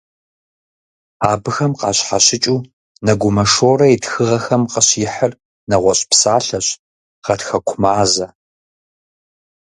Абыхэм 1.31 1.71
къыщхьэщыкӀыу, 1.79 2.59
Нэгумэ 3.05 3.45
Шорэ 3.51 3.85
и 3.95 3.97
тхыгъэхэм 4.03 4.63
къыщихьыр 4.71 5.31
нэгъуэщӀ 5.69 6.03
псалъэщ- 6.09 6.67
гъатхэкумазэ. 7.25 8.27